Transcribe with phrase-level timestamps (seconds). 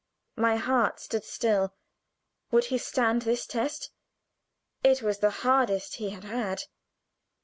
[0.35, 1.75] My heart stood still.
[2.49, 3.91] Would he stand this test?
[4.83, 6.63] It was the hardest he had had.